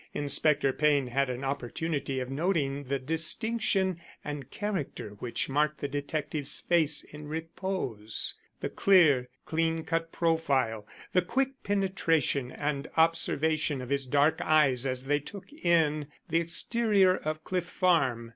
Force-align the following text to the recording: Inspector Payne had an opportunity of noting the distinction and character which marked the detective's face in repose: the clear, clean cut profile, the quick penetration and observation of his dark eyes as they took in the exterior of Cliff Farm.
Inspector 0.15 0.73
Payne 0.73 1.05
had 1.09 1.29
an 1.29 1.43
opportunity 1.43 2.19
of 2.19 2.31
noting 2.31 2.85
the 2.85 2.97
distinction 2.97 4.01
and 4.25 4.49
character 4.49 5.11
which 5.19 5.47
marked 5.47 5.77
the 5.77 5.87
detective's 5.87 6.59
face 6.59 7.03
in 7.03 7.27
repose: 7.27 8.33
the 8.61 8.69
clear, 8.69 9.29
clean 9.45 9.83
cut 9.83 10.11
profile, 10.11 10.87
the 11.13 11.21
quick 11.21 11.61
penetration 11.63 12.51
and 12.51 12.89
observation 12.97 13.79
of 13.79 13.89
his 13.89 14.07
dark 14.07 14.41
eyes 14.41 14.87
as 14.87 15.05
they 15.05 15.19
took 15.19 15.53
in 15.53 16.07
the 16.29 16.39
exterior 16.39 17.15
of 17.17 17.43
Cliff 17.43 17.65
Farm. 17.67 18.29